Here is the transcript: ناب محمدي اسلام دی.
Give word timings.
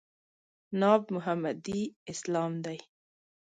ناب 0.79 1.01
محمدي 1.15 1.81
اسلام 2.11 2.51
دی. 2.65 2.77